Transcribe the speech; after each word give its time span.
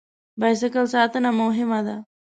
بایسکل 0.39 0.85
ساتنه 0.93 1.29
مهمه 1.41 1.79
ده. 1.85 1.95